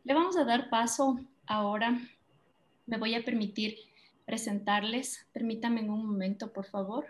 Le 0.04 0.14
vamos 0.14 0.36
a 0.36 0.44
dar 0.44 0.70
paso 0.70 1.18
ahora. 1.48 1.98
Me 2.86 2.98
voy 2.98 3.16
a 3.16 3.24
permitir 3.24 3.78
presentarles. 4.26 5.26
Permítanme 5.32 5.90
un 5.90 6.06
momento, 6.06 6.52
por 6.52 6.66
favor. 6.66 7.06